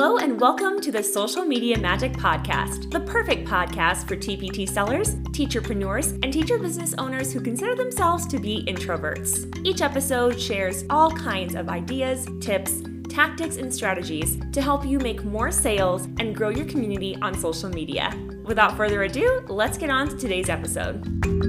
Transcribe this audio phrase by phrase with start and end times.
[0.00, 5.16] Hello, and welcome to the Social Media Magic Podcast, the perfect podcast for TPT sellers,
[5.34, 9.52] teacherpreneurs, and teacher business owners who consider themselves to be introverts.
[9.66, 15.24] Each episode shares all kinds of ideas, tips, tactics, and strategies to help you make
[15.24, 18.12] more sales and grow your community on social media.
[18.44, 21.47] Without further ado, let's get on to today's episode.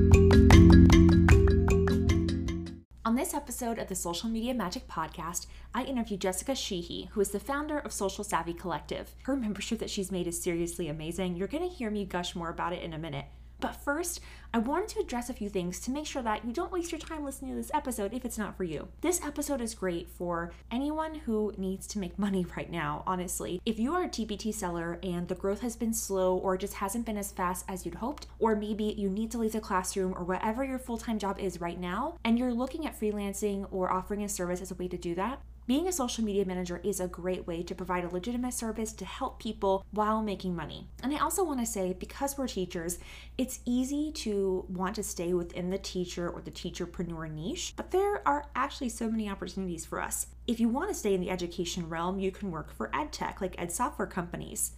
[3.19, 7.39] This episode of the Social Media Magic Podcast, I interview Jessica Sheehy, who is the
[7.39, 9.13] founder of Social Savvy Collective.
[9.23, 11.35] Her membership that she's made is seriously amazing.
[11.35, 13.25] You're going to hear me gush more about it in a minute.
[13.59, 14.21] But first,
[14.53, 16.99] I wanted to address a few things to make sure that you don't waste your
[16.99, 18.87] time listening to this episode if it's not for you.
[19.01, 23.61] This episode is great for anyone who needs to make money right now, honestly.
[23.65, 27.05] If you are a TPT seller and the growth has been slow or just hasn't
[27.05, 30.23] been as fast as you'd hoped, or maybe you need to leave the classroom or
[30.23, 34.23] whatever your full time job is right now, and you're looking at freelancing or offering
[34.23, 37.07] a service as a way to do that, being a social media manager is a
[37.07, 40.87] great way to provide a legitimate service to help people while making money.
[41.03, 42.97] And I also want to say, because we're teachers,
[43.37, 48.27] it's easy to want to stay within the teacher or the teacherpreneur niche, but there
[48.27, 50.25] are actually so many opportunities for us.
[50.47, 53.39] If you want to stay in the education realm, you can work for ed tech,
[53.39, 54.71] like ed software companies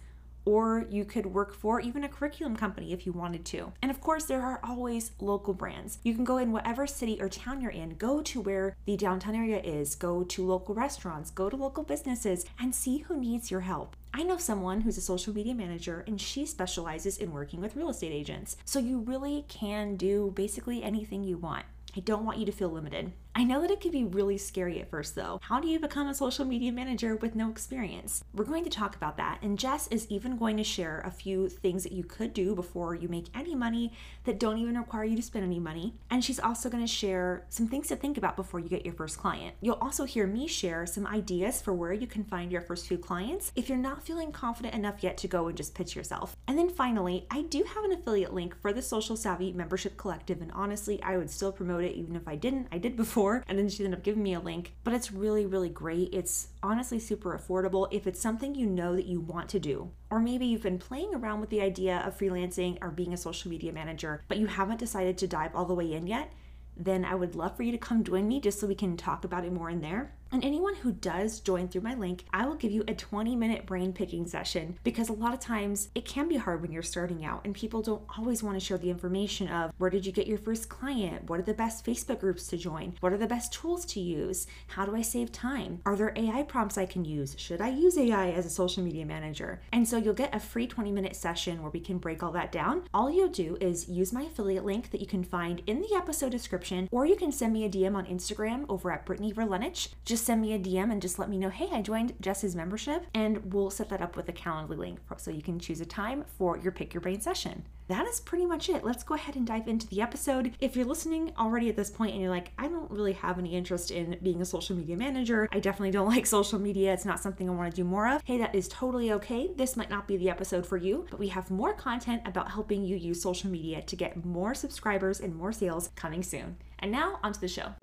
[0.44, 3.72] or you could work for even a curriculum company if you wanted to.
[3.82, 5.98] And of course, there are always local brands.
[6.02, 9.34] You can go in whatever city or town you're in, go to where the downtown
[9.34, 13.60] area is, go to local restaurants, go to local businesses, and see who needs your
[13.60, 13.96] help.
[14.14, 17.90] I know someone who's a social media manager and she specializes in working with real
[17.90, 18.56] estate agents.
[18.64, 21.64] So you really can do basically anything you want.
[21.96, 23.12] I don't want you to feel limited.
[23.34, 25.40] I know that it can be really scary at first, though.
[25.42, 28.22] How do you become a social media manager with no experience?
[28.34, 31.48] We're going to talk about that, and Jess is even going to share a few
[31.48, 33.94] things that you could do before you make any money
[34.24, 35.94] that don't even require you to spend any money.
[36.10, 38.94] And she's also going to share some things to think about before you get your
[38.94, 39.56] first client.
[39.62, 42.98] You'll also hear me share some ideas for where you can find your first few
[42.98, 46.36] clients if you're not feeling confident enough yet to go and just pitch yourself.
[46.46, 50.42] And then finally, I do have an affiliate link for the Social Savvy Membership Collective,
[50.42, 52.68] and honestly, I would still promote it even if I didn't.
[52.70, 54.74] I did before and then she ended up giving me a link.
[54.84, 56.10] But it's really, really great.
[56.12, 59.90] It's honestly super affordable if it's something you know that you want to do.
[60.10, 63.50] Or maybe you've been playing around with the idea of freelancing or being a social
[63.50, 66.32] media manager, but you haven't decided to dive all the way in yet
[66.76, 69.24] then I would love for you to come join me just so we can talk
[69.24, 70.14] about it more in there.
[70.32, 73.66] And anyone who does join through my link, I will give you a 20 minute
[73.66, 77.22] brain picking session because a lot of times it can be hard when you're starting
[77.22, 80.26] out and people don't always want to share the information of where did you get
[80.26, 81.28] your first client?
[81.28, 82.94] What are the best Facebook groups to join?
[83.00, 84.46] What are the best tools to use?
[84.68, 85.82] How do I save time?
[85.84, 87.34] Are there AI prompts I can use?
[87.38, 89.60] Should I use AI as a social media manager?
[89.70, 92.52] And so you'll get a free 20 minute session where we can break all that
[92.52, 92.84] down.
[92.94, 96.32] All you'll do is use my affiliate link that you can find in the episode
[96.32, 99.88] description, or you can send me a DM on Instagram over at Brittany Verlenich.
[100.06, 102.54] Just just send me a DM and just let me know, hey, I joined Jess's
[102.54, 105.84] membership, and we'll set that up with a Calendly link so you can choose a
[105.84, 107.64] time for your Pick Your Brain session.
[107.88, 108.84] That is pretty much it.
[108.84, 110.54] Let's go ahead and dive into the episode.
[110.60, 113.56] If you're listening already at this point and you're like, I don't really have any
[113.56, 117.18] interest in being a social media manager, I definitely don't like social media, it's not
[117.18, 119.50] something I want to do more of, hey, that is totally okay.
[119.56, 122.84] This might not be the episode for you, but we have more content about helping
[122.84, 126.58] you use social media to get more subscribers and more sales coming soon.
[126.78, 127.74] And now, onto the show.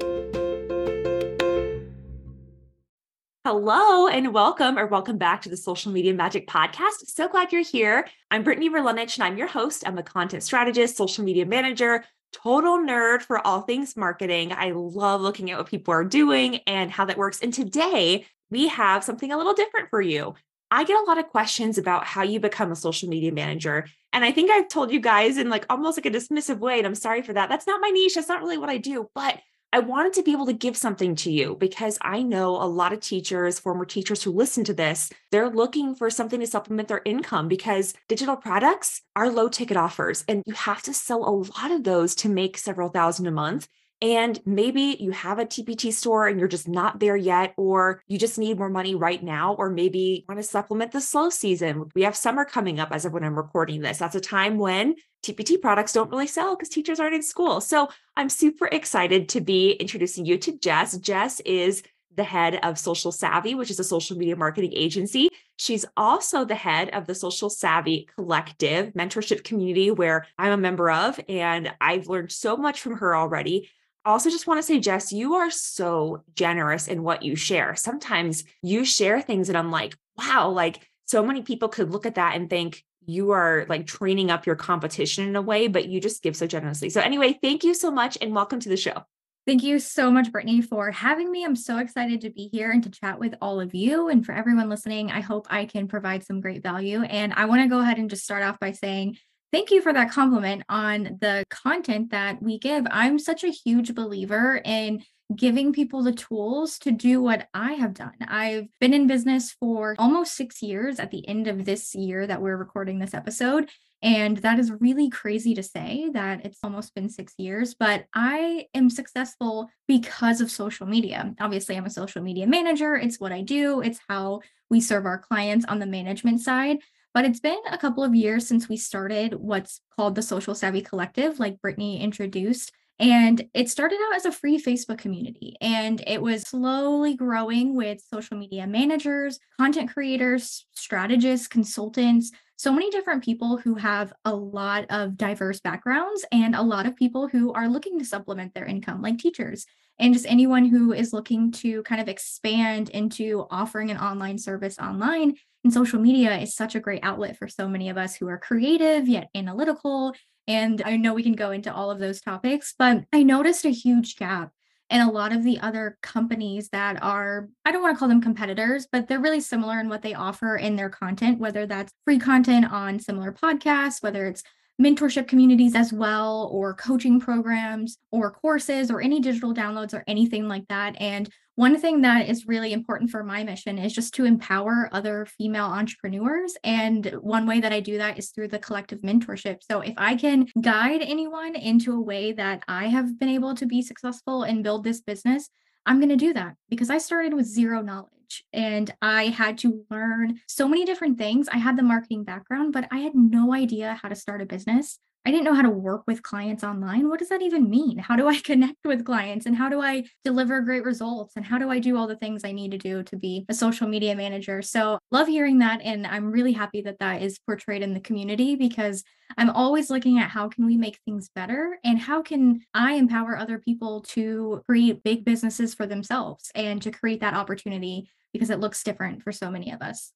[3.46, 7.08] Hello and welcome or welcome back to the Social Media Magic Podcast.
[7.08, 8.06] So glad you're here.
[8.30, 9.88] I'm Brittany Verlenich and I'm your host.
[9.88, 14.52] I'm a content strategist, social media manager, total nerd for all things marketing.
[14.52, 17.40] I love looking at what people are doing and how that works.
[17.42, 20.36] And today we have something a little different for you.
[20.70, 23.88] I get a lot of questions about how you become a social media manager.
[24.12, 26.86] And I think I've told you guys in like almost like a dismissive way, and
[26.86, 27.48] I'm sorry for that.
[27.48, 28.16] That's not my niche.
[28.16, 29.10] That's not really what I do.
[29.16, 29.40] But
[29.72, 32.92] I wanted to be able to give something to you because I know a lot
[32.92, 37.04] of teachers, former teachers who listen to this, they're looking for something to supplement their
[37.06, 41.70] income because digital products are low ticket offers and you have to sell a lot
[41.70, 43.68] of those to make several thousand a month.
[44.02, 48.18] And maybe you have a TPT store and you're just not there yet, or you
[48.18, 51.90] just need more money right now, or maybe you want to supplement the slow season.
[51.96, 53.98] We have summer coming up as of when I'm recording this.
[53.98, 57.60] That's a time when TPT products don't really sell because teachers aren't in school.
[57.60, 60.98] So I'm super excited to be introducing you to Jess.
[60.98, 61.84] Jess is
[62.16, 65.30] the head of Social Savvy, which is a social media marketing agency.
[65.58, 70.90] She's also the head of the Social Savvy Collective mentorship community, where I'm a member
[70.90, 73.70] of, and I've learned so much from her already.
[74.10, 77.76] Also just want to say, Jess, you are so generous in what you share.
[77.76, 82.16] Sometimes you share things, and I'm like, wow, like so many people could look at
[82.16, 86.00] that and think, you are like training up your competition in a way, but you
[86.00, 86.90] just give so generously.
[86.90, 89.04] So, anyway, thank you so much and welcome to the show.
[89.48, 91.44] Thank you so much, Brittany, for having me.
[91.44, 94.10] I'm so excited to be here and to chat with all of you.
[94.10, 97.02] And for everyone listening, I hope I can provide some great value.
[97.02, 99.18] And I want to go ahead and just start off by saying,
[99.52, 102.86] Thank you for that compliment on the content that we give.
[102.92, 105.04] I'm such a huge believer in
[105.36, 108.14] giving people the tools to do what I have done.
[108.28, 112.42] I've been in business for almost six years at the end of this year that
[112.42, 113.70] we're recording this episode.
[114.02, 118.68] And that is really crazy to say that it's almost been six years, but I
[118.74, 121.34] am successful because of social media.
[121.40, 122.96] Obviously, I'm a social media manager.
[122.96, 126.78] It's what I do, it's how we serve our clients on the management side.
[127.14, 130.82] But it's been a couple of years since we started what's called the Social Savvy
[130.82, 132.72] Collective, like Brittany introduced.
[133.00, 138.04] And it started out as a free Facebook community and it was slowly growing with
[138.14, 144.86] social media managers, content creators, strategists, consultants, so many different people who have a lot
[144.90, 149.02] of diverse backgrounds and a lot of people who are looking to supplement their income,
[149.02, 149.66] like teachers
[149.98, 154.78] and just anyone who is looking to kind of expand into offering an online service
[154.78, 155.36] online.
[155.64, 158.38] And social media is such a great outlet for so many of us who are
[158.38, 160.14] creative yet analytical.
[160.46, 163.70] And I know we can go into all of those topics, but I noticed a
[163.70, 164.52] huge gap
[164.90, 168.22] and a lot of the other companies that are i don't want to call them
[168.22, 172.20] competitors but they're really similar in what they offer in their content whether that's free
[172.20, 174.44] content on similar podcasts whether it's
[174.82, 180.48] mentorship communities as well or coaching programs or courses or any digital downloads or anything
[180.48, 180.96] like that.
[181.00, 185.26] And one thing that is really important for my mission is just to empower other
[185.26, 186.56] female entrepreneurs.
[186.64, 189.58] And one way that I do that is through the collective mentorship.
[189.70, 193.66] So if I can guide anyone into a way that I have been able to
[193.66, 195.50] be successful and build this business,
[195.86, 199.84] I'm going to do that because I started with zero knowledge and I had to
[199.92, 201.50] learn so many different things.
[201.50, 204.98] I had the marketing background, but I had no idea how to start a business.
[205.30, 207.08] I didn't know how to work with clients online.
[207.08, 208.00] What does that even mean?
[208.00, 211.60] How do I connect with clients and how do I deliver great results and how
[211.60, 214.16] do I do all the things I need to do to be a social media
[214.16, 214.64] manager?
[214.64, 218.56] So, love hearing that and I'm really happy that that is portrayed in the community
[218.56, 219.04] because
[219.38, 223.38] I'm always looking at how can we make things better and how can I empower
[223.38, 228.60] other people to create big businesses for themselves and to create that opportunity because it
[228.60, 230.12] looks different for so many of us.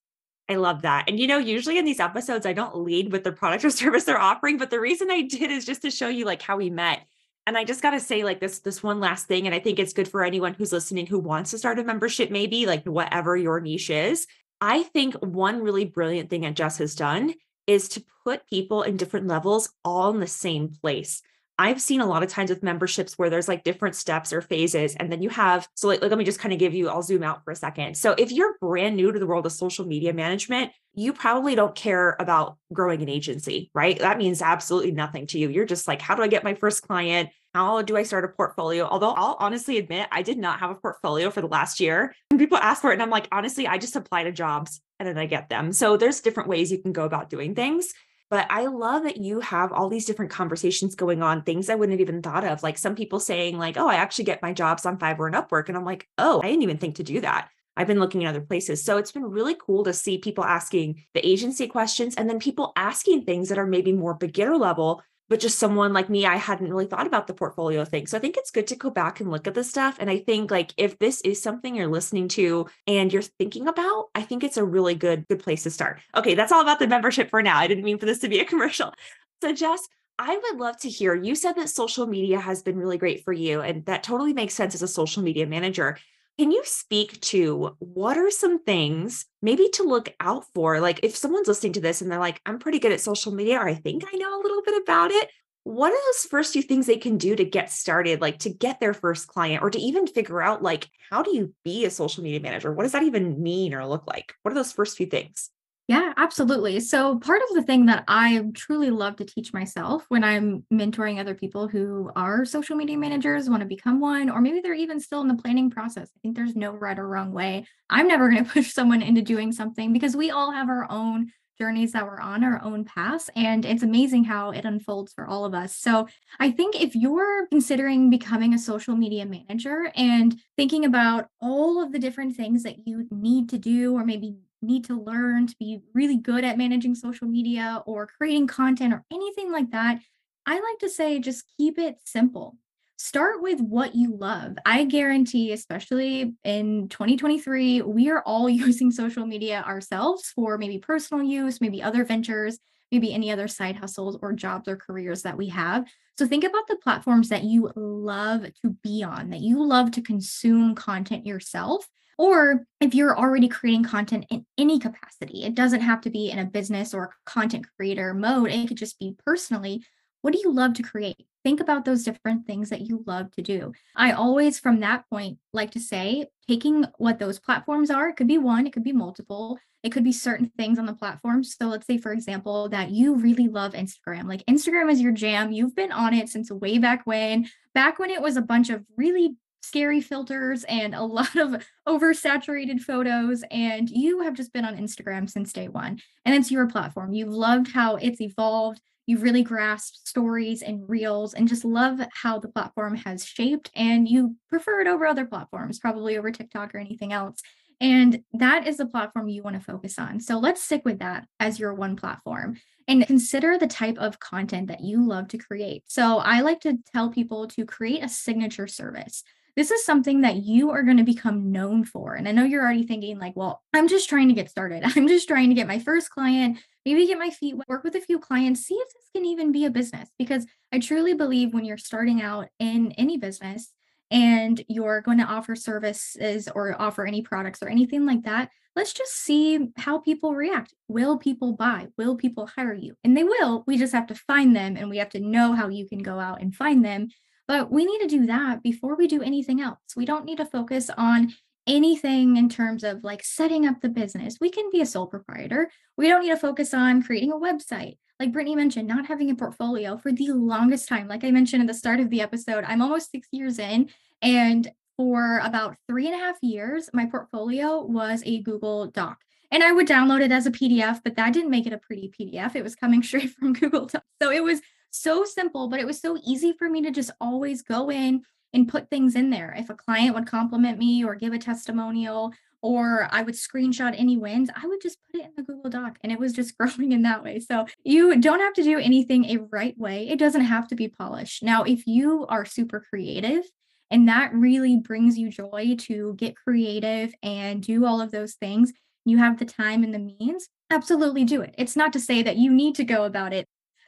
[0.49, 1.05] I love that.
[1.07, 4.03] And you know, usually in these episodes, I don't lead with the product or service
[4.03, 6.69] they're offering, but the reason I did is just to show you like how we
[6.69, 7.05] met.
[7.45, 9.77] And I just got to say like this this one last thing and I think
[9.77, 13.35] it's good for anyone who's listening who wants to start a membership maybe like whatever
[13.35, 14.27] your niche is.
[14.61, 17.33] I think one really brilliant thing that Jess has done
[17.67, 21.21] is to put people in different levels all in the same place.
[21.59, 24.95] I've seen a lot of times with memberships where there's like different steps or phases.
[24.95, 27.23] And then you have, so like, let me just kind of give you, I'll zoom
[27.23, 27.95] out for a second.
[27.95, 31.75] So if you're brand new to the world of social media management, you probably don't
[31.75, 33.97] care about growing an agency, right?
[33.99, 35.49] That means absolutely nothing to you.
[35.49, 37.29] You're just like, how do I get my first client?
[37.53, 38.85] How do I start a portfolio?
[38.85, 42.15] Although I'll honestly admit, I did not have a portfolio for the last year.
[42.31, 42.93] And people ask for it.
[42.93, 45.71] And I'm like, honestly, I just apply to jobs and then I get them.
[45.71, 47.93] So there's different ways you can go about doing things.
[48.33, 51.99] But I love that you have all these different conversations going on, things I wouldn't
[51.99, 52.63] have even thought of.
[52.63, 55.67] Like some people saying, like, oh, I actually get my jobs on Fiverr and Upwork.
[55.67, 57.49] And I'm like, oh, I didn't even think to do that.
[57.77, 58.83] I've been looking at other places.
[58.83, 62.73] So it's been really cool to see people asking the agency questions and then people
[62.75, 66.69] asking things that are maybe more beginner level but just someone like me, I hadn't
[66.69, 68.07] really thought about the portfolio thing.
[68.07, 69.97] So I think it's good to go back and look at the stuff.
[69.99, 74.09] And I think like if this is something you're listening to and you're thinking about,
[74.13, 76.01] I think it's a really good, good place to start.
[76.15, 77.57] Okay, that's all about the membership for now.
[77.57, 78.93] I didn't mean for this to be a commercial.
[79.41, 79.87] So Jess,
[80.19, 81.15] I would love to hear.
[81.15, 84.53] You said that social media has been really great for you, and that totally makes
[84.53, 85.97] sense as a social media manager.
[86.39, 90.79] Can you speak to what are some things maybe to look out for?
[90.79, 93.59] Like if someone's listening to this and they're like, I'm pretty good at social media,
[93.59, 95.29] or I think I know a little bit about it.
[95.63, 98.79] What are those first few things they can do to get started, like to get
[98.79, 102.23] their first client, or to even figure out, like, how do you be a social
[102.23, 102.73] media manager?
[102.73, 104.33] What does that even mean or look like?
[104.41, 105.51] What are those first few things?
[105.89, 106.79] Yeah, absolutely.
[106.79, 111.19] So, part of the thing that I truly love to teach myself when I'm mentoring
[111.19, 115.01] other people who are social media managers, want to become one, or maybe they're even
[115.01, 116.09] still in the planning process.
[116.15, 117.65] I think there's no right or wrong way.
[117.89, 121.31] I'm never going to push someone into doing something because we all have our own
[121.59, 123.29] journeys that we're on, our own paths.
[123.35, 125.75] And it's amazing how it unfolds for all of us.
[125.75, 126.07] So,
[126.39, 131.91] I think if you're considering becoming a social media manager and thinking about all of
[131.91, 135.79] the different things that you need to do, or maybe need to learn to be
[135.93, 139.99] really good at managing social media or creating content or anything like that,
[140.45, 142.57] I like to say just keep it simple.
[142.97, 144.55] Start with what you love.
[144.65, 151.23] I guarantee, especially in 2023, we are all using social media ourselves for maybe personal
[151.23, 152.59] use, maybe other ventures.
[152.91, 155.83] maybe any other side hustles or jobs or careers that we have.
[156.17, 160.01] So think about the platforms that you love to be on, that you love to
[160.01, 161.87] consume content yourself.
[162.17, 166.39] Or if you're already creating content in any capacity, it doesn't have to be in
[166.39, 168.51] a business or content creator mode.
[168.51, 169.83] It could just be personally.
[170.21, 171.25] What do you love to create?
[171.43, 173.73] Think about those different things that you love to do.
[173.95, 178.27] I always, from that point, like to say, taking what those platforms are, it could
[178.27, 181.43] be one, it could be multiple, it could be certain things on the platform.
[181.43, 184.29] So let's say, for example, that you really love Instagram.
[184.29, 185.51] Like Instagram is your jam.
[185.51, 188.85] You've been on it since way back when, back when it was a bunch of
[188.95, 193.43] really scary filters and a lot of oversaturated photos.
[193.49, 195.99] And you have just been on Instagram since day one.
[196.25, 197.13] And it's your platform.
[197.13, 202.39] You've loved how it's evolved You've really grasp stories and reels and just love how
[202.39, 206.77] the platform has shaped and you prefer it over other platforms, probably over TikTok or
[206.77, 207.41] anything else.
[207.81, 210.21] And that is the platform you want to focus on.
[210.21, 212.55] So let's stick with that as your one platform
[212.87, 215.83] and consider the type of content that you love to create.
[215.87, 219.23] So I like to tell people to create a signature service
[219.55, 222.15] this is something that you are going to become known for.
[222.15, 224.83] And I know you're already thinking, like, well, I'm just trying to get started.
[224.95, 228.01] I'm just trying to get my first client, maybe get my feet, work with a
[228.01, 230.09] few clients, see if this can even be a business.
[230.17, 233.71] Because I truly believe when you're starting out in any business
[234.09, 238.93] and you're going to offer services or offer any products or anything like that, let's
[238.93, 240.73] just see how people react.
[240.87, 241.87] Will people buy?
[241.97, 242.95] Will people hire you?
[243.03, 243.63] And they will.
[243.67, 246.19] We just have to find them and we have to know how you can go
[246.19, 247.09] out and find them
[247.47, 249.79] but we need to do that before we do anything else.
[249.95, 251.33] We don't need to focus on
[251.65, 254.37] anything in terms of like setting up the business.
[254.39, 255.71] We can be a sole proprietor.
[255.97, 257.97] We don't need to focus on creating a website.
[258.19, 261.07] Like Brittany mentioned, not having a portfolio for the longest time.
[261.07, 263.89] Like I mentioned at the start of the episode, I'm almost six years in.
[264.21, 269.17] And for about three and a half years, my portfolio was a Google Doc.
[269.51, 272.11] And I would download it as a PDF, but that didn't make it a pretty
[272.17, 272.55] PDF.
[272.55, 274.05] It was coming straight from Google Docs.
[274.21, 274.61] So it was
[274.93, 278.23] so simple, but it was so easy for me to just always go in
[278.53, 279.53] and put things in there.
[279.57, 282.33] If a client would compliment me or give a testimonial,
[282.63, 285.99] or I would screenshot any wins, I would just put it in the Google Doc
[286.01, 287.39] and it was just growing in that way.
[287.39, 290.07] So you don't have to do anything a right way.
[290.07, 291.43] It doesn't have to be polished.
[291.43, 293.43] Now, if you are super creative
[293.91, 298.71] and that really brings you joy to get creative and do all of those things,
[299.05, 301.53] you have the time and the means, absolutely do it.
[301.57, 303.45] It's not to say that you need to go about it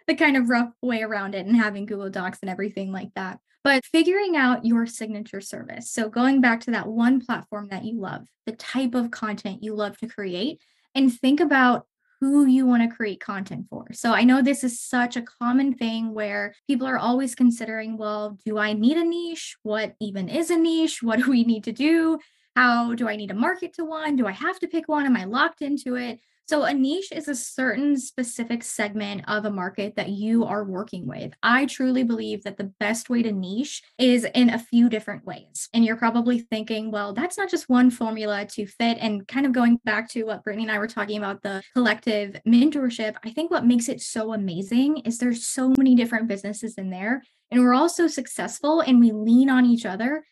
[0.07, 3.39] the kind of rough way around it and having Google Docs and everything like that.
[3.63, 5.89] But figuring out your signature service.
[5.89, 9.73] So going back to that one platform that you love, the type of content you
[9.73, 10.61] love to create,
[10.93, 11.87] and think about
[12.21, 13.87] who you want to create content for.
[13.91, 18.37] So I know this is such a common thing where people are always considering, well,
[18.45, 19.57] do I need a niche?
[19.63, 21.03] What even is a niche?
[21.03, 22.19] What do we need to do?
[22.55, 24.15] How do I need to market to one?
[24.15, 25.05] Do I have to pick one?
[25.05, 26.19] Am I locked into it?
[26.47, 31.07] So, a niche is a certain specific segment of a market that you are working
[31.07, 31.33] with.
[31.41, 35.69] I truly believe that the best way to niche is in a few different ways.
[35.73, 38.99] And you're probably thinking, well, that's not just one formula to fit.
[39.01, 42.39] And kind of going back to what Brittany and I were talking about the collective
[42.47, 46.91] mentorship, I think what makes it so amazing is there's so many different businesses in
[46.91, 47.23] there.
[47.49, 50.23] And we're all so successful and we lean on each other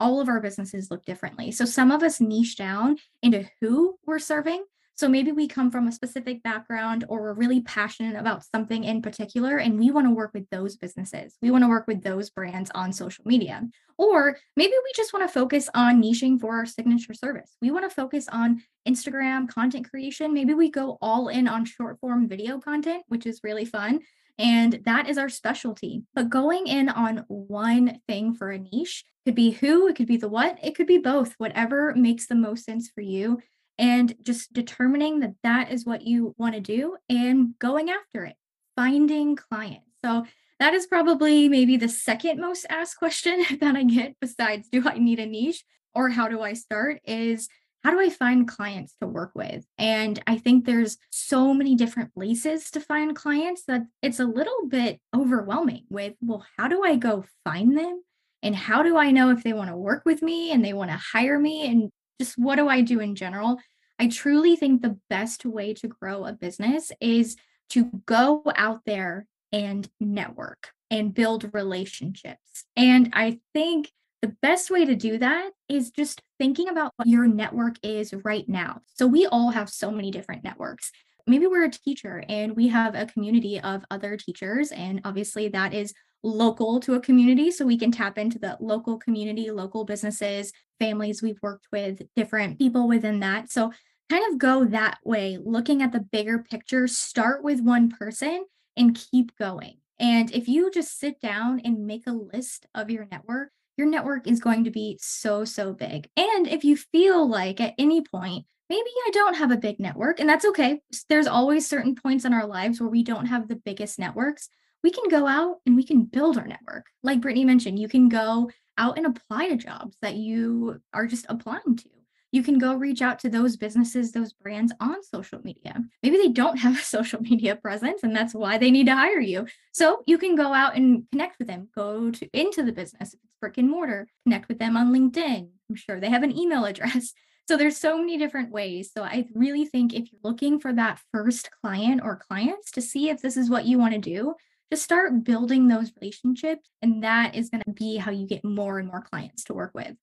[0.00, 1.52] all of our businesses look differently.
[1.52, 4.64] So some of us niche down into who we're serving.
[4.98, 9.00] So maybe we come from a specific background or we're really passionate about something in
[9.00, 11.36] particular and we want to work with those businesses.
[11.40, 13.62] We want to work with those brands on social media.
[13.96, 17.56] Or maybe we just want to focus on niching for our signature service.
[17.62, 20.34] We want to focus on Instagram content creation.
[20.34, 24.00] Maybe we go all in on short form video content, which is really fun.
[24.36, 26.02] And that is our specialty.
[26.12, 30.16] But going in on one thing for a niche could be who, it could be
[30.16, 33.38] the what, it could be both, whatever makes the most sense for you
[33.78, 38.36] and just determining that that is what you want to do and going after it,
[38.76, 39.86] finding clients.
[40.04, 40.26] So
[40.58, 44.98] that is probably maybe the second most asked question that I get besides do I
[44.98, 47.48] need a niche or how do I start is
[47.84, 49.64] how do I find clients to work with?
[49.78, 54.66] And I think there's so many different places to find clients that it's a little
[54.66, 58.02] bit overwhelming with, well, how do I go find them?
[58.42, 60.90] And how do I know if they want to work with me and they want
[60.90, 61.66] to hire me?
[61.68, 63.58] And just what do I do in general?
[63.98, 67.36] I truly think the best way to grow a business is
[67.70, 72.64] to go out there and network and build relationships.
[72.76, 73.90] And I think
[74.22, 78.48] the best way to do that is just thinking about what your network is right
[78.48, 78.80] now.
[78.94, 80.90] So we all have so many different networks.
[81.28, 85.74] Maybe we're a teacher and we have a community of other teachers, and obviously that
[85.74, 85.92] is
[86.22, 91.22] local to a community so we can tap into the local community, local businesses, families
[91.22, 93.50] we've worked with, different people within that.
[93.50, 93.72] So
[94.08, 98.98] kind of go that way, looking at the bigger picture, start with one person and
[99.10, 99.78] keep going.
[100.00, 104.26] And if you just sit down and make a list of your network, your network
[104.26, 106.08] is going to be so, so big.
[106.16, 110.20] And if you feel like at any point, maybe I don't have a big network,
[110.20, 110.80] and that's okay.
[111.08, 114.48] There's always certain points in our lives where we don't have the biggest networks.
[114.82, 116.86] We can go out and we can build our network.
[117.02, 121.26] Like Brittany mentioned, you can go out and apply to jobs that you are just
[121.28, 121.88] applying to
[122.30, 125.82] you can go reach out to those businesses, those brands on social media.
[126.02, 129.20] Maybe they don't have a social media presence and that's why they need to hire
[129.20, 129.46] you.
[129.72, 133.20] So you can go out and connect with them, go to into the business if
[133.24, 135.48] it's brick and mortar, connect with them on LinkedIn.
[135.70, 137.12] I'm sure they have an email address.
[137.48, 138.90] So there's so many different ways.
[138.94, 143.08] So I really think if you're looking for that first client or clients to see
[143.08, 144.34] if this is what you want to do,
[144.70, 148.78] just start building those relationships and that is going to be how you get more
[148.78, 149.96] and more clients to work with.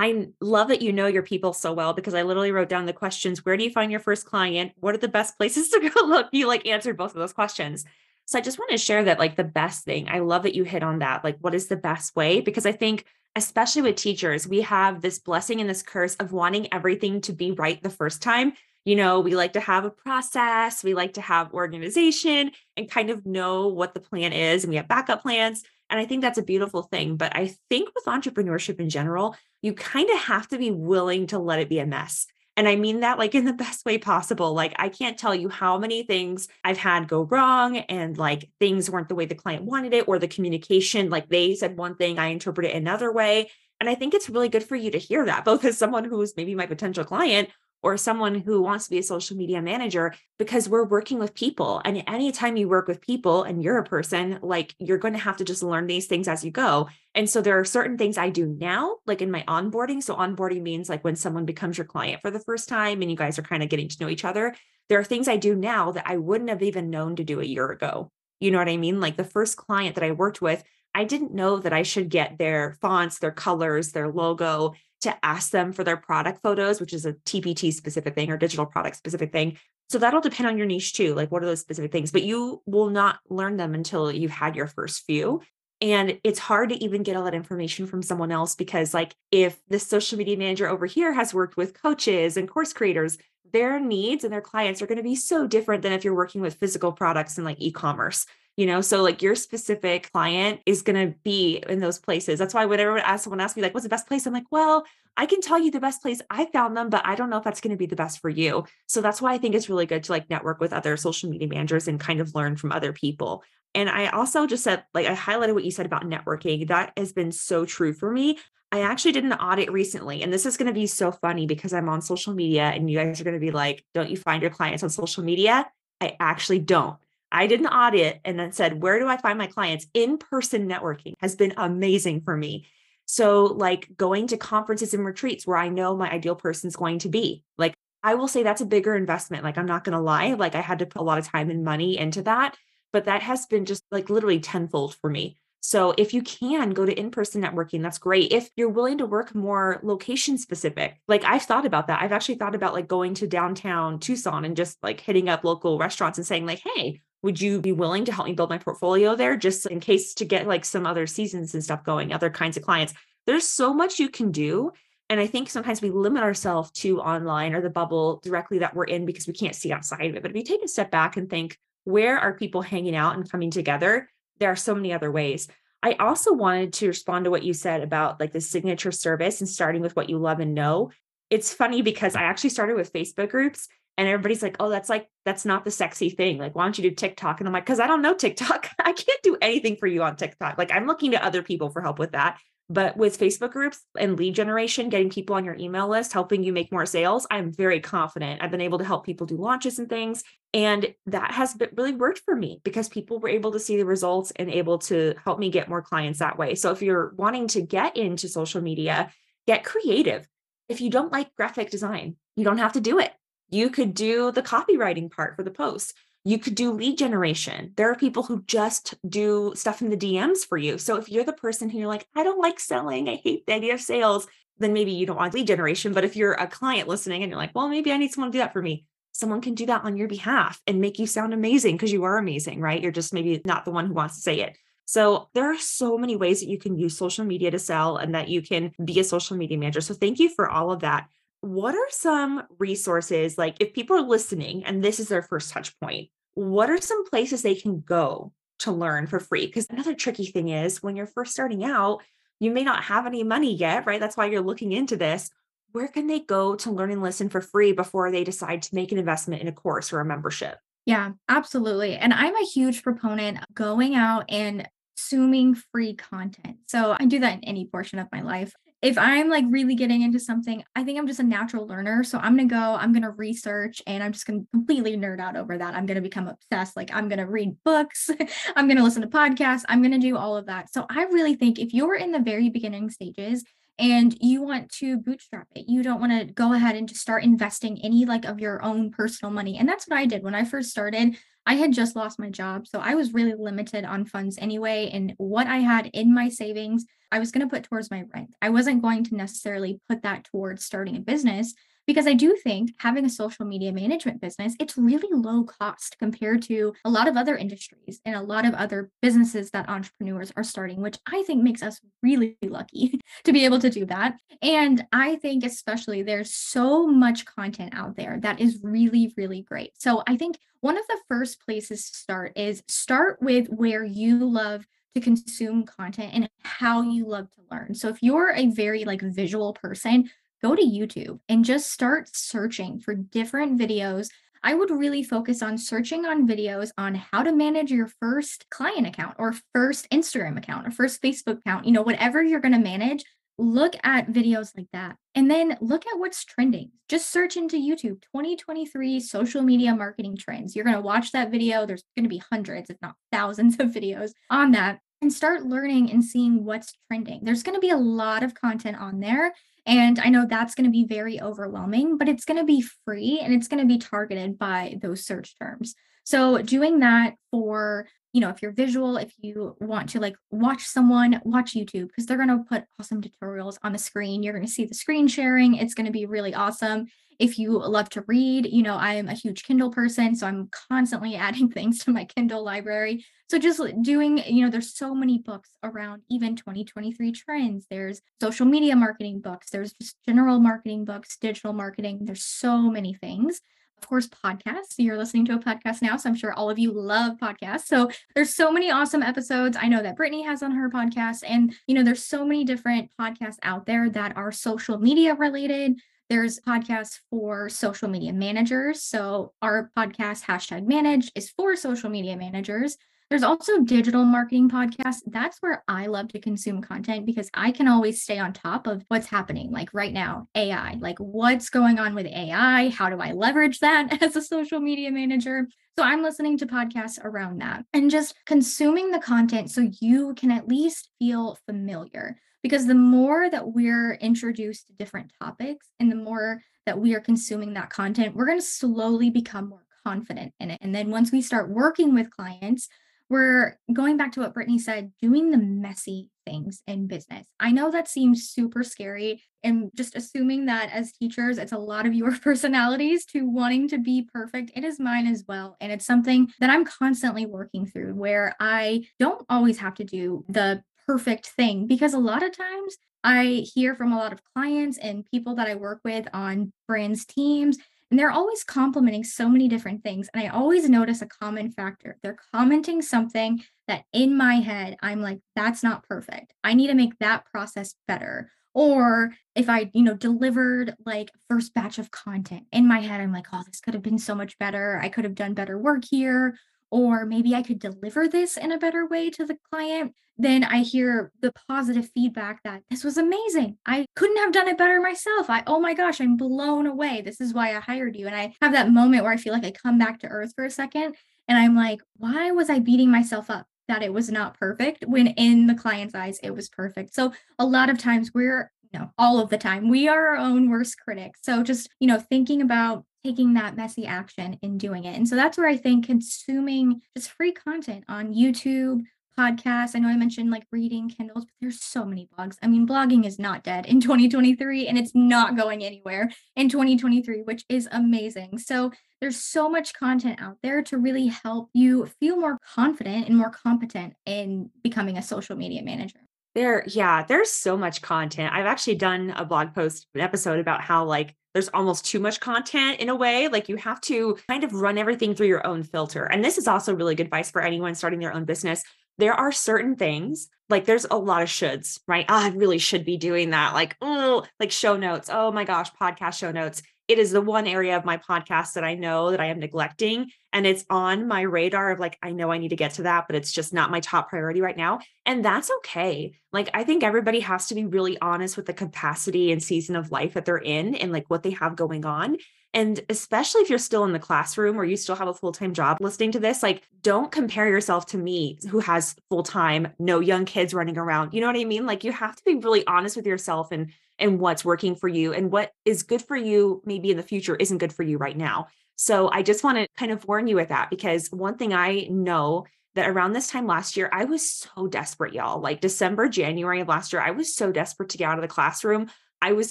[0.00, 2.92] I love that you know your people so well because I literally wrote down the
[2.94, 3.44] questions.
[3.44, 4.72] Where do you find your first client?
[4.80, 6.28] What are the best places to go look?
[6.32, 7.84] You like answered both of those questions.
[8.24, 10.08] So I just want to share that like the best thing.
[10.08, 11.22] I love that you hit on that.
[11.22, 12.40] Like what is the best way?
[12.40, 13.04] Because I think
[13.36, 17.52] especially with teachers, we have this blessing and this curse of wanting everything to be
[17.52, 18.54] right the first time.
[18.86, 23.10] You know, we like to have a process, we like to have organization and kind
[23.10, 25.62] of know what the plan is and we have backup plans.
[25.90, 27.16] And I think that's a beautiful thing.
[27.16, 31.38] But I think with entrepreneurship in general, you kind of have to be willing to
[31.38, 32.26] let it be a mess.
[32.56, 34.54] And I mean that like in the best way possible.
[34.54, 38.88] Like, I can't tell you how many things I've had go wrong and like things
[38.88, 42.18] weren't the way the client wanted it or the communication, like they said one thing,
[42.18, 43.50] I interpret it another way.
[43.80, 46.36] And I think it's really good for you to hear that, both as someone who's
[46.36, 47.48] maybe my potential client
[47.82, 51.80] or someone who wants to be a social media manager because we're working with people.
[51.84, 55.38] And anytime you work with people and you're a person, like you're going to have
[55.38, 56.88] to just learn these things as you go.
[57.14, 60.02] And so there are certain things I do now, like in my onboarding.
[60.02, 63.16] So onboarding means like when someone becomes your client for the first time and you
[63.16, 64.54] guys are kind of getting to know each other.
[64.88, 67.44] There are things I do now that I wouldn't have even known to do a
[67.44, 68.10] year ago.
[68.40, 69.00] You know what I mean?
[69.00, 70.62] Like the first client that I worked with,
[70.94, 75.50] I didn't know that I should get their fonts, their colors, their logo, to ask
[75.50, 79.32] them for their product photos, which is a TPT specific thing or digital product specific
[79.32, 79.58] thing.
[79.88, 81.14] So that'll depend on your niche too.
[81.14, 82.12] Like, what are those specific things?
[82.12, 85.40] But you will not learn them until you've had your first few.
[85.80, 89.58] And it's hard to even get all that information from someone else because, like, if
[89.68, 93.16] the social media manager over here has worked with coaches and course creators,
[93.52, 96.40] their needs and their clients are going to be so different than if you're working
[96.40, 98.26] with physical products and like e commerce
[98.60, 102.38] you know so like your specific client is going to be in those places.
[102.38, 104.26] That's why whenever someone asks me like what's the best place?
[104.26, 104.84] I'm like well
[105.16, 107.42] i can tell you the best place i found them but i don't know if
[107.42, 108.64] that's going to be the best for you.
[108.86, 111.48] So that's why i think it's really good to like network with other social media
[111.48, 113.42] managers and kind of learn from other people.
[113.74, 116.68] And i also just said like i highlighted what you said about networking.
[116.68, 118.38] That has been so true for me.
[118.72, 121.72] I actually did an audit recently, and this is going to be so funny because
[121.72, 124.42] I'm on social media, and you guys are going to be like, Don't you find
[124.42, 125.68] your clients on social media?
[126.00, 126.96] I actually don't.
[127.32, 129.86] I did an audit and then said, where do I find my clients?
[129.94, 132.66] In person networking has been amazing for me.
[133.06, 137.00] So, like going to conferences and retreats where I know my ideal person is going
[137.00, 137.42] to be.
[137.58, 139.42] Like, I will say that's a bigger investment.
[139.42, 140.34] Like, I'm not going to lie.
[140.34, 142.56] Like, I had to put a lot of time and money into that,
[142.92, 145.38] but that has been just like literally tenfold for me.
[145.60, 148.32] So, if you can go to in person networking, that's great.
[148.32, 152.02] If you're willing to work more location specific, like I've thought about that.
[152.02, 155.78] I've actually thought about like going to downtown Tucson and just like hitting up local
[155.78, 159.14] restaurants and saying, like, hey, would you be willing to help me build my portfolio
[159.14, 162.56] there just in case to get like some other seasons and stuff going, other kinds
[162.56, 162.94] of clients?
[163.26, 164.72] There's so much you can do.
[165.08, 168.84] And I think sometimes we limit ourselves to online or the bubble directly that we're
[168.84, 170.22] in because we can't see outside of it.
[170.22, 173.30] But if you take a step back and think, where are people hanging out and
[173.30, 174.08] coming together?
[174.38, 175.48] There are so many other ways.
[175.82, 179.48] I also wanted to respond to what you said about like the signature service and
[179.48, 180.90] starting with what you love and know.
[181.28, 185.08] It's funny because I actually started with Facebook groups and everybody's like, oh, that's like,
[185.24, 186.38] that's not the sexy thing.
[186.38, 187.40] Like, why don't you do TikTok?
[187.40, 188.68] And I'm like, because I don't know TikTok.
[188.78, 190.56] I can't do anything for you on TikTok.
[190.58, 192.38] Like, I'm looking to other people for help with that.
[192.70, 196.52] But with Facebook groups and lead generation, getting people on your email list, helping you
[196.52, 198.40] make more sales, I'm very confident.
[198.40, 200.22] I've been able to help people do launches and things.
[200.54, 204.32] And that has really worked for me because people were able to see the results
[204.36, 206.54] and able to help me get more clients that way.
[206.54, 209.10] So if you're wanting to get into social media,
[209.48, 210.28] get creative.
[210.68, 213.10] If you don't like graphic design, you don't have to do it.
[213.50, 215.94] You could do the copywriting part for the post.
[216.24, 217.72] You could do lead generation.
[217.76, 220.76] There are people who just do stuff in the DMs for you.
[220.78, 223.54] So if you're the person who you're like, I don't like selling, I hate the
[223.54, 224.26] idea of sales,
[224.58, 225.92] then maybe you don't want lead generation.
[225.92, 228.36] But if you're a client listening and you're like, well, maybe I need someone to
[228.36, 231.32] do that for me, someone can do that on your behalf and make you sound
[231.32, 232.82] amazing because you are amazing, right?
[232.82, 234.56] You're just maybe not the one who wants to say it.
[234.84, 238.14] So there are so many ways that you can use social media to sell and
[238.14, 239.80] that you can be a social media manager.
[239.80, 241.06] So thank you for all of that.
[241.40, 245.78] What are some resources like if people are listening and this is their first touch
[245.80, 249.46] point, what are some places they can go to learn for free?
[249.46, 252.02] Because another tricky thing is when you're first starting out,
[252.38, 254.00] you may not have any money yet, right?
[254.00, 255.30] That's why you're looking into this.
[255.72, 258.92] Where can they go to learn and listen for free before they decide to make
[258.92, 260.58] an investment in a course or a membership?
[260.86, 261.96] Yeah, absolutely.
[261.96, 266.56] And I'm a huge proponent of going out and consuming free content.
[266.66, 268.52] So I do that in any portion of my life.
[268.82, 272.02] If I'm like really getting into something, I think I'm just a natural learner.
[272.02, 274.96] So I'm going to go, I'm going to research and I'm just going to completely
[274.96, 275.74] nerd out over that.
[275.74, 276.76] I'm going to become obsessed.
[276.76, 278.10] Like I'm going to read books,
[278.56, 280.72] I'm going to listen to podcasts, I'm going to do all of that.
[280.72, 283.44] So I really think if you're in the very beginning stages
[283.80, 287.24] and you want to bootstrap it, you don't want to go ahead and just start
[287.24, 289.56] investing any like of your own personal money.
[289.58, 291.16] And that's what I did when I first started.
[291.46, 292.68] I had just lost my job.
[292.68, 294.90] So I was really limited on funds anyway.
[294.92, 298.34] And what I had in my savings, I was going to put towards my rent.
[298.42, 301.54] I wasn't going to necessarily put that towards starting a business
[301.90, 306.40] because I do think having a social media management business, it's really low cost compared
[306.42, 310.44] to a lot of other industries and a lot of other businesses that entrepreneurs are
[310.44, 314.14] starting, which I think makes us really lucky to be able to do that.
[314.40, 319.72] And I think especially there's so much content out there that is really, really great.
[319.76, 324.30] So I think one of the first places to start is start with where you
[324.30, 327.74] love to consume content and how you love to learn.
[327.74, 330.10] So if you're a very like visual person,
[330.42, 334.08] go to YouTube and just start searching for different videos.
[334.42, 338.86] I would really focus on searching on videos on how to manage your first client
[338.86, 342.58] account or first Instagram account or first Facebook account, you know, whatever you're going to
[342.58, 343.04] manage.
[343.36, 346.72] Look at videos like that and then look at what's trending.
[346.88, 350.54] Just search into YouTube 2023 social media marketing trends.
[350.54, 351.64] You're going to watch that video.
[351.64, 355.90] There's going to be hundreds, if not thousands, of videos on that and start learning
[355.90, 357.20] and seeing what's trending.
[357.24, 359.34] There's going to be a lot of content on there.
[359.70, 363.20] And I know that's going to be very overwhelming, but it's going to be free
[363.22, 365.76] and it's going to be targeted by those search terms.
[366.02, 370.64] So doing that for, you know, if you're visual, if you want to like watch
[370.64, 374.22] someone, watch YouTube because they're going to put awesome tutorials on the screen.
[374.22, 375.54] You're going to see the screen sharing.
[375.54, 376.86] It's going to be really awesome.
[377.20, 380.48] If you love to read, you know, I am a huge Kindle person, so I'm
[380.68, 383.04] constantly adding things to my Kindle library.
[383.28, 387.66] So just doing, you know, there's so many books around even 2023 trends.
[387.70, 392.00] There's social media marketing books, there's just general marketing books, digital marketing.
[392.02, 393.40] There's so many things
[393.86, 394.74] course, podcasts.
[394.78, 397.66] You're listening to a podcast now, so I'm sure all of you love podcasts.
[397.66, 399.56] So there's so many awesome episodes.
[399.60, 402.90] I know that Brittany has on her podcast, and you know, there's so many different
[403.00, 405.80] podcasts out there that are social media related.
[406.08, 408.82] There's podcasts for social media managers.
[408.82, 412.76] So our podcast, hashtag manage, is for social media managers.
[413.10, 415.00] There's also digital marketing podcasts.
[415.04, 418.84] That's where I love to consume content because I can always stay on top of
[418.86, 419.50] what's happening.
[419.50, 422.68] Like right now, AI, like what's going on with AI?
[422.68, 425.48] How do I leverage that as a social media manager?
[425.76, 430.30] So I'm listening to podcasts around that and just consuming the content so you can
[430.30, 432.16] at least feel familiar.
[432.44, 437.00] Because the more that we're introduced to different topics and the more that we are
[437.00, 440.58] consuming that content, we're going to slowly become more confident in it.
[440.60, 442.68] And then once we start working with clients,
[443.10, 447.26] we're going back to what Brittany said, doing the messy things in business.
[447.40, 451.86] I know that seems super scary and just assuming that as teachers, it's a lot
[451.86, 454.52] of your personalities to wanting to be perfect.
[454.54, 455.56] It is mine as well.
[455.60, 460.24] And it's something that I'm constantly working through where I don't always have to do
[460.28, 464.78] the perfect thing because a lot of times I hear from a lot of clients
[464.78, 467.58] and people that I work with on brands teams
[467.90, 470.08] and they're always complimenting so many different things.
[470.14, 471.96] And I always notice a common factor.
[472.02, 476.32] They're commenting something that in my head, I'm like, that's not perfect.
[476.44, 478.30] I need to make that process better.
[478.52, 483.12] Or if I, you know, delivered like first batch of content in my head, I'm
[483.12, 484.78] like, oh, this could have been so much better.
[484.82, 486.36] I could have done better work here
[486.70, 490.58] or maybe I could deliver this in a better way to the client, then I
[490.58, 493.56] hear the positive feedback that this was amazing.
[493.66, 495.30] I couldn't have done it better myself.
[495.30, 497.00] I, oh my gosh, I'm blown away.
[497.00, 498.06] This is why I hired you.
[498.06, 500.44] And I have that moment where I feel like I come back to earth for
[500.44, 500.94] a second
[501.26, 503.46] and I'm like, why was I beating myself up?
[503.68, 506.94] That it was not perfect when in the client's eyes it was perfect.
[506.94, 509.68] So a lot of times we're you know, all of the time.
[509.68, 511.20] We are our own worst critics.
[511.22, 514.96] So just, you know, thinking about taking that messy action in doing it.
[514.96, 518.82] And so that's where I think consuming just free content on YouTube,
[519.18, 519.74] podcasts.
[519.74, 522.36] I know I mentioned like reading Kindles, but there's so many blogs.
[522.42, 527.22] I mean, blogging is not dead in 2023 and it's not going anywhere in 2023,
[527.22, 528.38] which is amazing.
[528.38, 533.16] So there's so much content out there to really help you feel more confident and
[533.16, 536.00] more competent in becoming a social media manager.
[536.34, 538.32] There, yeah, there's so much content.
[538.32, 542.20] I've actually done a blog post, an episode about how like there's almost too much
[542.20, 543.28] content in a way.
[543.28, 546.04] Like you have to kind of run everything through your own filter.
[546.04, 548.62] And this is also really good advice for anyone starting their own business.
[548.98, 552.04] There are certain things, like there's a lot of shoulds, right?
[552.08, 553.54] Oh, I really should be doing that.
[553.54, 555.08] Like, oh, like show notes.
[555.12, 558.64] Oh my gosh, podcast show notes it is the one area of my podcast that
[558.64, 560.10] I know that I am neglecting.
[560.32, 563.06] And it's on my radar of like, I know I need to get to that,
[563.06, 564.80] but it's just not my top priority right now.
[565.06, 566.14] And that's okay.
[566.32, 569.92] Like, I think everybody has to be really honest with the capacity and season of
[569.92, 572.16] life that they're in and like what they have going on.
[572.52, 575.54] And especially if you're still in the classroom or you still have a full time
[575.54, 580.00] job listening to this, like don't compare yourself to me who has full time, no
[580.00, 581.14] young kids running around.
[581.14, 581.66] You know what I mean?
[581.66, 585.12] Like you have to be really honest with yourself and and what's working for you
[585.12, 588.16] and what is good for you maybe in the future isn't good for you right
[588.16, 588.48] now.
[588.76, 591.86] So I just want to kind of warn you with that because one thing I
[591.90, 595.40] know that around this time last year, I was so desperate, y'all.
[595.40, 598.28] Like December, January of last year, I was so desperate to get out of the
[598.28, 598.90] classroom.
[599.20, 599.50] I was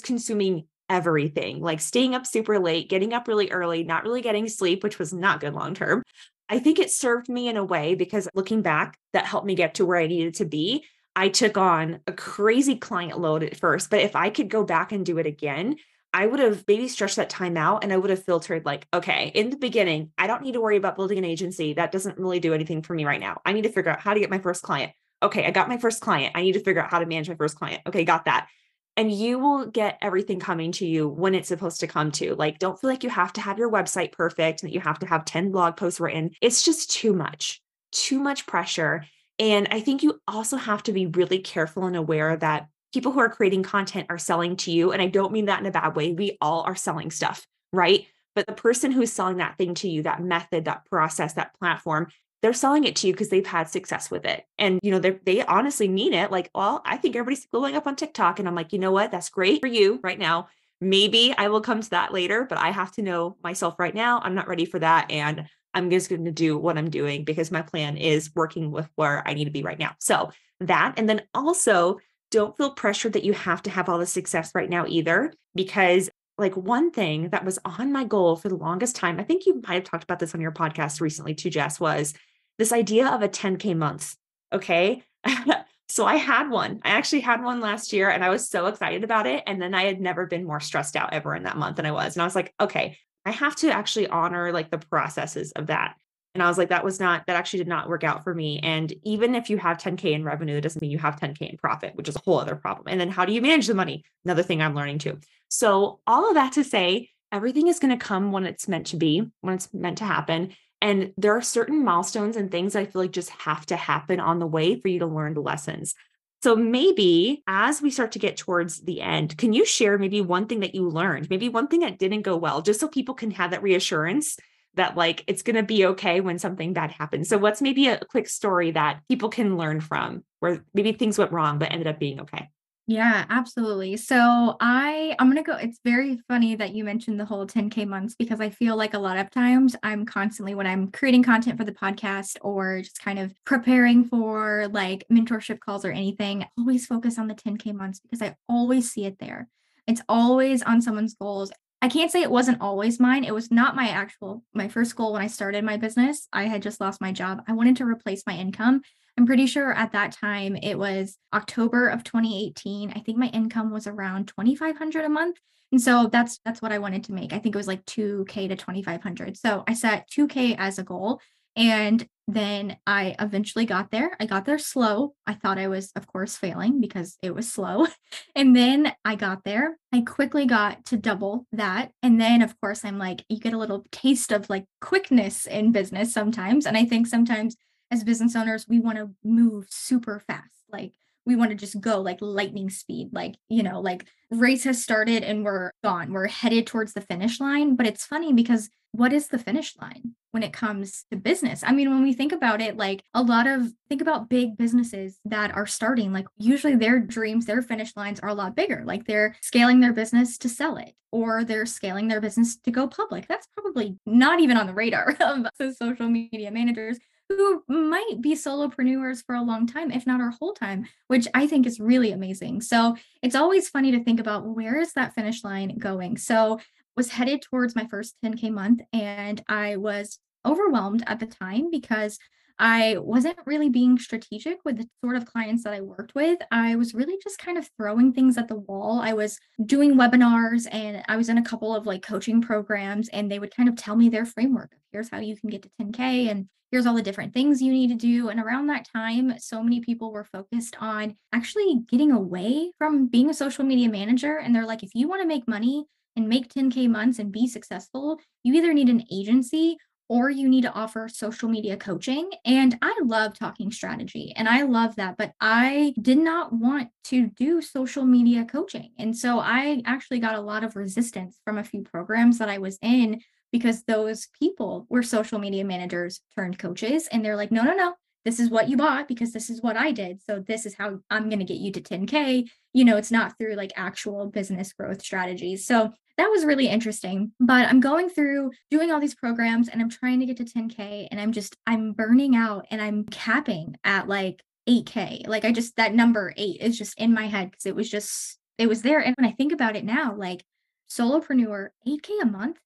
[0.00, 4.82] consuming everything, like staying up super late, getting up really early, not really getting sleep,
[4.82, 6.02] which was not good long term.
[6.48, 9.74] I think it served me in a way because looking back, that helped me get
[9.74, 10.84] to where I needed to be.
[11.16, 14.92] I took on a crazy client load at first, but if I could go back
[14.92, 15.76] and do it again,
[16.12, 19.30] I would have maybe stretched that time out and I would have filtered like, okay,
[19.34, 21.74] in the beginning, I don't need to worry about building an agency.
[21.74, 23.40] That doesn't really do anything for me right now.
[23.44, 24.92] I need to figure out how to get my first client.
[25.22, 26.32] Okay, I got my first client.
[26.34, 27.82] I need to figure out how to manage my first client.
[27.86, 28.48] Okay, got that.
[28.96, 32.34] And you will get everything coming to you when it's supposed to come to.
[32.34, 34.98] Like, don't feel like you have to have your website perfect and that you have
[34.98, 36.32] to have 10 blog posts written.
[36.40, 39.04] It's just too much, too much pressure.
[39.40, 43.20] And I think you also have to be really careful and aware that people who
[43.20, 44.92] are creating content are selling to you.
[44.92, 46.12] And I don't mean that in a bad way.
[46.12, 48.06] We all are selling stuff, right?
[48.34, 52.08] But the person who's selling that thing to you, that method, that process, that platform,
[52.42, 54.44] they're selling it to you because they've had success with it.
[54.58, 56.30] And, you know, they honestly mean it.
[56.30, 58.38] Like, well, I think everybody's blowing up on TikTok.
[58.38, 59.10] And I'm like, you know what?
[59.10, 60.48] That's great for you right now.
[60.82, 64.20] Maybe I will come to that later, but I have to know myself right now.
[64.22, 65.10] I'm not ready for that.
[65.10, 68.88] And I'm just going to do what I'm doing because my plan is working with
[68.96, 69.94] where I need to be right now.
[69.98, 70.30] So
[70.60, 71.98] that, and then also
[72.30, 76.10] don't feel pressured that you have to have all the success right now either, because
[76.38, 79.60] like one thing that was on my goal for the longest time, I think you
[79.66, 82.14] might have talked about this on your podcast recently too, Jess, was
[82.58, 84.16] this idea of a 10K month.
[84.52, 85.02] Okay.
[85.88, 86.80] so I had one.
[86.84, 89.42] I actually had one last year and I was so excited about it.
[89.46, 91.92] And then I had never been more stressed out ever in that month than I
[91.92, 92.14] was.
[92.14, 95.96] And I was like, okay, I have to actually honor like the processes of that.
[96.34, 98.60] And I was like, that was not, that actually did not work out for me.
[98.62, 101.56] And even if you have 10K in revenue, it doesn't mean you have 10K in
[101.56, 102.86] profit, which is a whole other problem.
[102.88, 104.04] And then how do you manage the money?
[104.24, 105.18] Another thing I'm learning too.
[105.48, 108.96] So, all of that to say, everything is going to come when it's meant to
[108.96, 110.54] be, when it's meant to happen.
[110.80, 114.38] And there are certain milestones and things I feel like just have to happen on
[114.38, 115.94] the way for you to learn the lessons.
[116.42, 120.46] So maybe as we start to get towards the end, can you share maybe one
[120.46, 123.30] thing that you learned, maybe one thing that didn't go well, just so people can
[123.32, 124.38] have that reassurance
[124.74, 127.28] that like it's going to be okay when something bad happens.
[127.28, 131.32] So what's maybe a quick story that people can learn from where maybe things went
[131.32, 132.48] wrong but ended up being okay?
[132.90, 133.96] Yeah, absolutely.
[133.96, 135.54] So I I'm gonna go.
[135.56, 138.98] It's very funny that you mentioned the whole 10K months because I feel like a
[138.98, 143.20] lot of times I'm constantly when I'm creating content for the podcast or just kind
[143.20, 148.22] of preparing for like mentorship calls or anything, always focus on the 10K months because
[148.22, 149.48] I always see it there.
[149.86, 151.52] It's always on someone's goals.
[151.82, 153.22] I can't say it wasn't always mine.
[153.22, 156.26] It was not my actual my first goal when I started my business.
[156.32, 157.42] I had just lost my job.
[157.46, 158.82] I wanted to replace my income
[159.20, 162.94] I'm pretty sure at that time it was October of 2018.
[162.96, 165.36] I think my income was around 2500 a month.
[165.72, 167.34] And so that's that's what I wanted to make.
[167.34, 169.36] I think it was like 2k to 2500.
[169.36, 171.20] So I set 2k as a goal
[171.54, 174.16] and then I eventually got there.
[174.18, 175.12] I got there slow.
[175.26, 177.88] I thought I was of course failing because it was slow.
[178.34, 179.76] And then I got there.
[179.92, 181.90] I quickly got to double that.
[182.02, 185.72] And then of course I'm like you get a little taste of like quickness in
[185.72, 187.54] business sometimes and I think sometimes
[187.90, 190.64] as business owners, we want to move super fast.
[190.70, 190.92] Like
[191.26, 193.10] we want to just go like lightning speed.
[193.12, 196.12] Like, you know, like race has started and we're gone.
[196.12, 197.76] We're headed towards the finish line.
[197.76, 201.62] But it's funny because what is the finish line when it comes to business?
[201.64, 205.18] I mean, when we think about it, like a lot of think about big businesses
[205.24, 208.82] that are starting, like usually their dreams, their finish lines are a lot bigger.
[208.84, 212.88] Like they're scaling their business to sell it or they're scaling their business to go
[212.88, 213.28] public.
[213.28, 216.98] That's probably not even on the radar of the social media managers
[217.30, 221.46] who might be solopreneurs for a long time, if not our whole time, which I
[221.46, 222.60] think is really amazing.
[222.60, 226.16] So it's always funny to think about where is that finish line going?
[226.16, 226.58] So
[226.96, 232.18] was headed towards my first 10K month and I was overwhelmed at the time because
[232.60, 236.38] I wasn't really being strategic with the sort of clients that I worked with.
[236.52, 239.00] I was really just kind of throwing things at the wall.
[239.00, 243.30] I was doing webinars and I was in a couple of like coaching programs, and
[243.30, 244.72] they would kind of tell me their framework.
[244.92, 247.88] Here's how you can get to 10K, and here's all the different things you need
[247.88, 248.28] to do.
[248.28, 253.30] And around that time, so many people were focused on actually getting away from being
[253.30, 254.36] a social media manager.
[254.36, 257.46] And they're like, if you want to make money, and make 10K months and be
[257.46, 259.78] successful, you either need an agency
[260.10, 262.28] or you need to offer social media coaching.
[262.44, 267.28] And I love talking strategy and I love that, but I did not want to
[267.28, 268.90] do social media coaching.
[268.98, 272.58] And so I actually got a lot of resistance from a few programs that I
[272.58, 273.20] was in
[273.52, 277.06] because those people were social media managers turned coaches.
[277.12, 277.94] And they're like, no, no, no,
[278.24, 280.20] this is what you bought because this is what I did.
[280.22, 282.48] So this is how I'm going to get you to 10K.
[282.72, 285.66] You know, it's not through like actual business growth strategies.
[285.66, 287.32] So that was really interesting.
[287.40, 291.08] But I'm going through doing all these programs and I'm trying to get to 10K
[291.10, 295.26] and I'm just, I'm burning out and I'm capping at like 8K.
[295.26, 298.38] Like I just, that number eight is just in my head because it was just,
[298.58, 299.00] it was there.
[299.00, 300.44] And when I think about it now, like
[300.90, 302.58] solopreneur, 8K a month,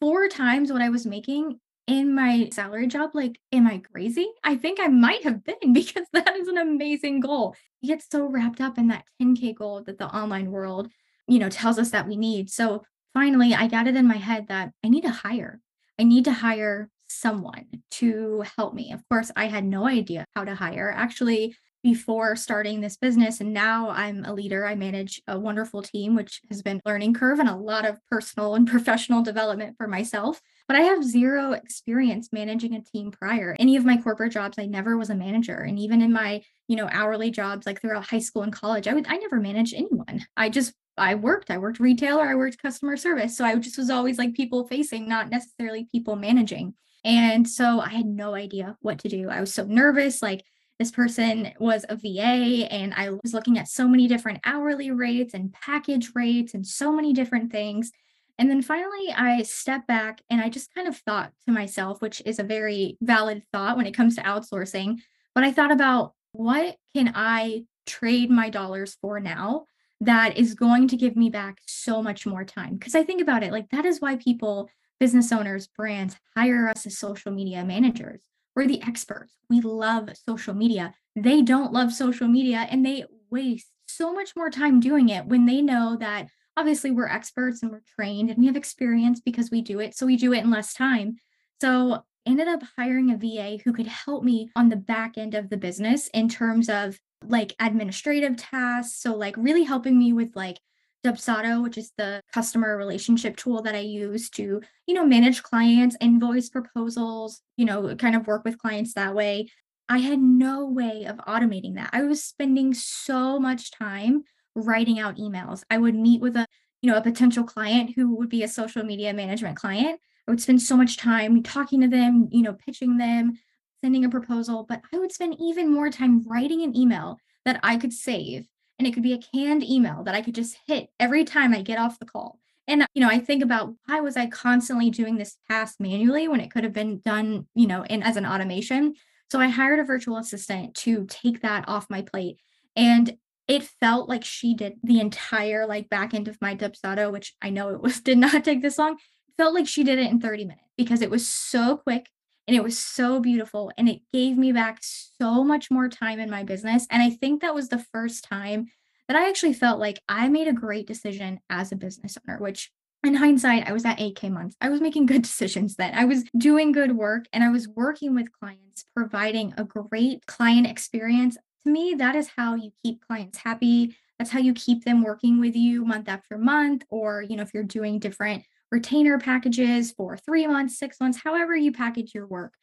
[0.00, 4.54] four times what I was making in my salary job like am i crazy i
[4.54, 8.60] think i might have been because that is an amazing goal you get so wrapped
[8.60, 10.88] up in that 10k goal that the online world
[11.26, 14.48] you know tells us that we need so finally, I got it in my head
[14.48, 15.60] that I need to hire.
[15.98, 18.92] I need to hire someone to help me.
[18.92, 20.92] Of course, I had no idea how to hire.
[20.94, 24.64] Actually, before starting this business and now I'm a leader.
[24.64, 28.54] I manage a wonderful team which has been learning curve and a lot of personal
[28.54, 30.40] and professional development for myself.
[30.68, 33.56] But I have zero experience managing a team prior.
[33.58, 36.76] Any of my corporate jobs I never was a manager and even in my, you
[36.76, 40.24] know, hourly jobs like throughout high school and college, I would I never managed anyone.
[40.36, 41.50] I just I worked.
[41.50, 43.36] I worked retailer, I worked customer service.
[43.36, 46.74] So I just was always like people facing, not necessarily people managing.
[47.04, 49.28] And so I had no idea what to do.
[49.28, 50.22] I was so nervous.
[50.22, 50.44] Like
[50.78, 55.34] this person was a VA, and I was looking at so many different hourly rates
[55.34, 57.90] and package rates and so many different things.
[58.38, 62.22] And then finally, I stepped back and I just kind of thought to myself, which
[62.24, 64.98] is a very valid thought when it comes to outsourcing.
[65.34, 69.66] But I thought about what can I trade my dollars for now
[70.04, 72.74] that is going to give me back so much more time.
[72.74, 76.84] Because I think about it, like that is why people, business owners, brands hire us
[76.86, 78.20] as social media managers.
[78.56, 79.34] We're the experts.
[79.48, 80.92] We love social media.
[81.14, 85.46] They don't love social media and they waste so much more time doing it when
[85.46, 89.62] they know that obviously we're experts and we're trained and we have experience because we
[89.62, 89.96] do it.
[89.96, 91.16] So we do it in less time.
[91.60, 95.48] So ended up hiring a VA who could help me on the back end of
[95.48, 99.00] the business in terms of like administrative tasks.
[99.00, 100.58] So, like, really helping me with like
[101.04, 105.96] Dubsado, which is the customer relationship tool that I use to, you know, manage clients,
[106.00, 109.48] invoice proposals, you know, kind of work with clients that way.
[109.88, 111.90] I had no way of automating that.
[111.92, 114.22] I was spending so much time
[114.54, 115.64] writing out emails.
[115.70, 116.46] I would meet with a,
[116.82, 120.00] you know, a potential client who would be a social media management client.
[120.26, 123.38] I would spend so much time talking to them, you know, pitching them,
[123.82, 127.76] sending a proposal, but I would spend even more time writing an email that I
[127.76, 128.46] could save.
[128.78, 131.62] And it could be a canned email that I could just hit every time I
[131.62, 132.38] get off the call.
[132.68, 136.40] And, you know, I think about why was I constantly doing this task manually when
[136.40, 138.94] it could have been done, you know, in as an automation.
[139.30, 142.38] So I hired a virtual assistant to take that off my plate.
[142.76, 143.16] And
[143.48, 147.50] it felt like she did the entire like back end of my Dubsado, which I
[147.50, 148.94] know it was did not take this long.
[148.94, 152.08] It felt like she did it in 30 minutes because it was so quick
[152.46, 156.30] and it was so beautiful and it gave me back so much more time in
[156.30, 158.66] my business and i think that was the first time
[159.08, 162.70] that i actually felt like i made a great decision as a business owner which
[163.04, 165.94] in hindsight i was at 8k months i was making good decisions then.
[165.94, 170.66] I was doing good work and i was working with clients providing a great client
[170.66, 171.36] experience.
[171.64, 173.96] To me that is how you keep clients happy.
[174.18, 177.52] That's how you keep them working with you month after month or you know if
[177.54, 182.54] you're doing different retainer packages for three months, six months, however you package your work.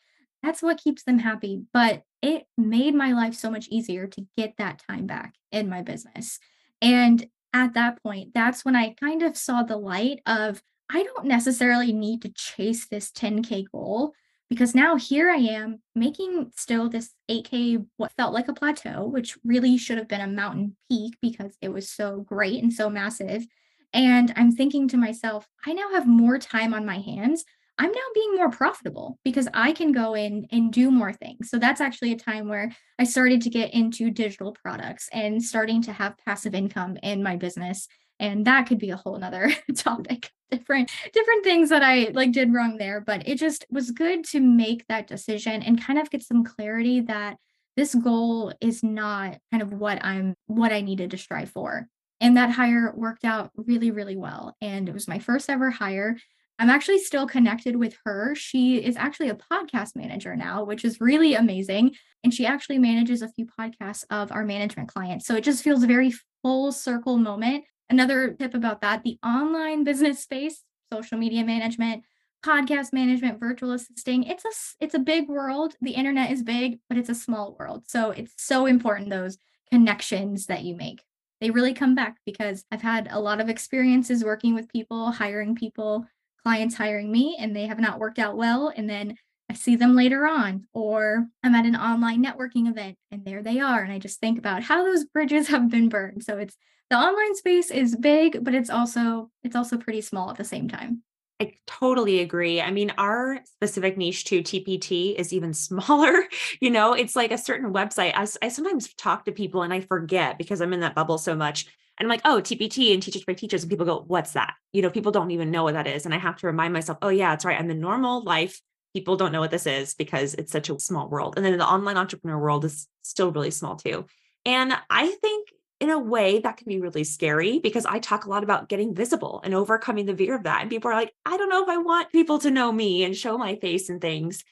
[0.44, 1.62] That's what keeps them happy.
[1.72, 5.84] But it made my life so much easier to get that time back in my
[5.84, 6.40] business.
[6.82, 11.28] And at that point, that's when I kind of saw the light of I don't
[11.28, 14.14] necessarily need to chase this 10K goal
[14.50, 19.38] because now here I am making still this 8K, what felt like a plateau, which
[19.44, 23.46] really should have been a mountain peak because it was so great and so massive.
[23.94, 27.44] And I'm thinking to myself, I now have more time on my hands.
[27.78, 31.50] I'm now being more profitable because I can go in and do more things.
[31.50, 35.82] So that's actually a time where I started to get into digital products and starting
[35.84, 37.88] to have passive income in my business.
[38.20, 40.30] And that could be a whole nother topic.
[40.52, 44.42] different different things that I like did wrong there, but it just was good to
[44.42, 47.38] make that decision and kind of get some clarity that
[47.78, 51.88] this goal is not kind of what I'm what I needed to strive for.
[52.22, 54.56] And that hire worked out really, really well.
[54.62, 56.18] And it was my first ever hire.
[56.60, 58.36] I'm actually still connected with her.
[58.36, 61.96] She is actually a podcast manager now, which is really amazing.
[62.24, 65.26] And she actually manages a few podcasts of our management clients.
[65.26, 67.64] So it just feels a very full circle moment.
[67.90, 72.04] Another tip about that the online business space, social media management,
[72.46, 75.76] podcast management, virtual assisting, it's a it's a big world.
[75.82, 77.86] The internet is big, but it's a small world.
[77.88, 79.38] So it's so important those
[79.72, 81.02] connections that you make
[81.42, 85.56] they really come back because I've had a lot of experiences working with people, hiring
[85.56, 86.06] people,
[86.44, 88.72] clients hiring me, and they have not worked out well.
[88.76, 89.16] And then
[89.50, 93.60] I see them later on, or I'm at an online networking event and there they
[93.60, 93.82] are.
[93.82, 96.24] And I just think about how those bridges have been burned.
[96.24, 96.56] So it's
[96.90, 100.68] the online space is big, but it's also it's also pretty small at the same
[100.68, 101.04] time.
[101.40, 102.62] I totally agree.
[102.62, 106.26] I mean, our specific niche to TPT is even smaller.
[106.60, 108.14] You know, it's like a certain website.
[108.16, 111.36] I, I sometimes talk to people and I forget because I'm in that bubble so
[111.36, 111.66] much.
[111.98, 113.64] And I'm like, oh, TPT and Teachers Pay Teachers.
[113.64, 114.54] And people go, what's that?
[114.72, 116.06] You know, people don't even know what that is.
[116.06, 117.60] And I have to remind myself, oh, yeah, it's right.
[117.60, 118.62] I'm in normal life.
[118.94, 121.36] People don't know what this is because it's such a small world.
[121.36, 124.06] And then the online entrepreneur world is still really small too.
[124.46, 125.50] And I think
[125.80, 128.94] in a way that can be really scary because I talk a lot about getting
[128.94, 130.62] visible and overcoming the fear of that.
[130.62, 133.16] And people are like, I don't know if I want people to know me and
[133.16, 134.44] show my face and things.